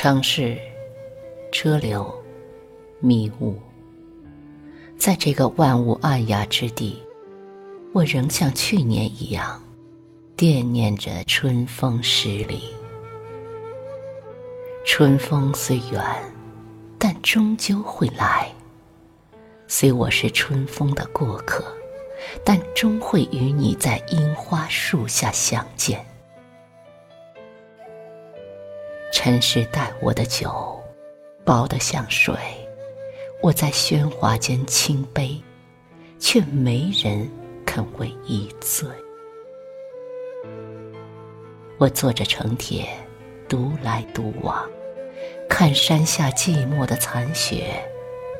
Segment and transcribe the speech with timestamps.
[0.00, 0.56] 城市，
[1.50, 2.08] 车流，
[3.00, 3.58] 迷雾，
[4.96, 7.02] 在这个万物暗哑之地，
[7.92, 9.60] 我仍像去年一样，
[10.36, 12.72] 惦念着春风十里。
[14.86, 16.00] 春风虽远，
[16.96, 18.48] 但终究会来。
[19.66, 21.64] 虽我是春风的过客，
[22.44, 26.07] 但终会与你在樱花树下相见。
[29.28, 30.82] 尘世待我的酒，
[31.44, 32.34] 薄得像水。
[33.42, 35.38] 我在喧哗间倾杯，
[36.18, 37.30] 却没人
[37.66, 38.88] 肯为一醉。
[41.76, 42.88] 我坐着城铁，
[43.46, 44.66] 独来独往，
[45.46, 47.86] 看山下寂寞的残雪。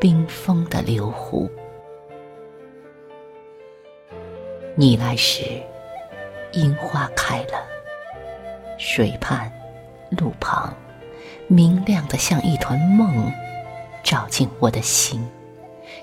[0.00, 1.50] 冰封的流湖，
[4.74, 5.42] 你来时，
[6.52, 7.62] 樱花开了。
[8.78, 9.52] 水畔，
[10.10, 10.74] 路旁，
[11.46, 13.32] 明亮的像一团梦，
[14.02, 15.26] 照进我的心，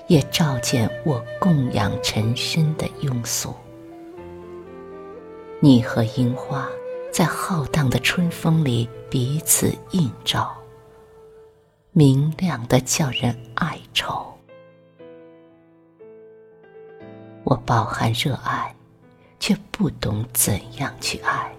[0.06, 3.54] 也照见我供养尘身的庸俗。
[5.60, 6.68] 你和樱花
[7.10, 10.56] 在浩荡的春风里彼此映照。
[11.92, 14.26] 明亮的叫人哀愁。
[17.42, 18.74] 我饱含热爱，
[19.40, 21.50] 却不懂怎样去爱。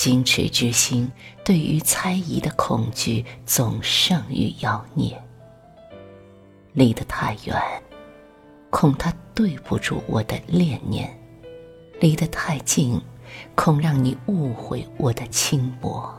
[0.00, 1.12] 矜持之心，
[1.44, 5.22] 对于猜疑的恐惧，总胜于妖孽。
[6.72, 7.54] 离得太远，
[8.70, 11.06] 恐他对不住我的恋念；
[12.00, 12.98] 离得太近，
[13.54, 16.10] 恐让你误会我的轻薄。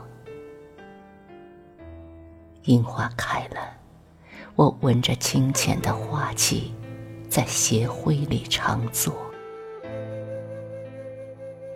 [2.66, 3.76] 樱花开了，
[4.54, 6.72] 我闻着清浅的花气，
[7.28, 9.31] 在斜晖里长坐。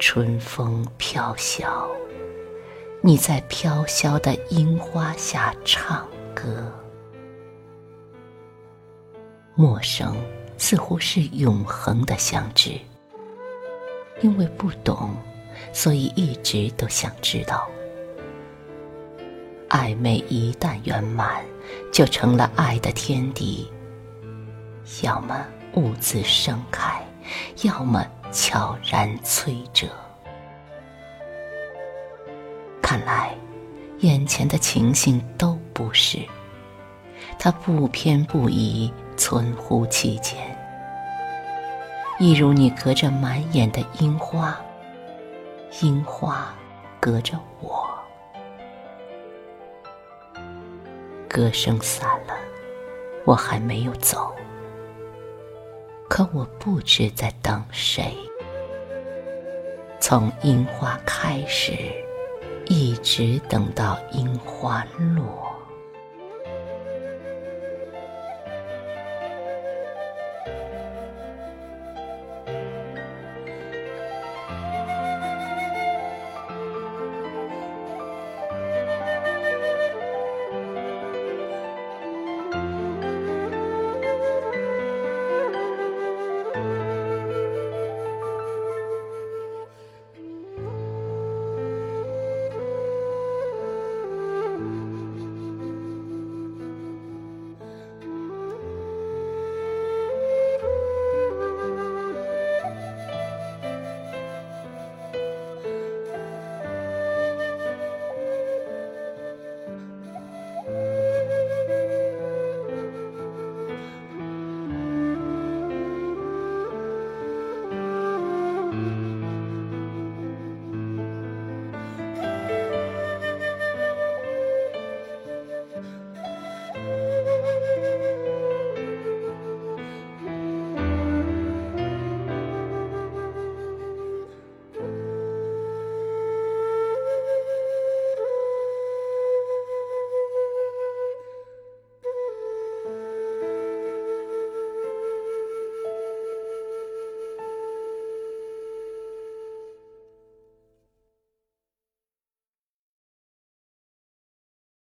[0.08, 1.90] 春风飘萧，
[3.00, 6.72] 你在飘萧的樱花下唱歌。
[9.56, 10.16] 陌生
[10.56, 12.78] 似乎是永恒的相知，
[14.20, 15.12] 因为不懂，
[15.72, 17.68] 所以一直都想知道。
[19.70, 21.44] 暧昧一旦圆满，
[21.92, 23.68] 就成了爱的天敌。
[25.02, 27.04] 要么兀自盛开，
[27.64, 29.86] 要么悄然摧折。
[32.82, 33.34] 看来，
[33.98, 36.18] 眼前的情形都不是。
[37.38, 40.36] 它不偏不倚，存乎其间。
[42.18, 44.58] 一如你隔着满眼的樱花，
[45.80, 46.54] 樱花
[46.98, 47.86] 隔着我。
[51.28, 52.34] 歌声散了，
[53.24, 54.34] 我还没有走，
[56.08, 58.16] 可我不知在等谁。
[60.00, 61.72] 从樱花开始，
[62.66, 65.45] 一直等到樱花落。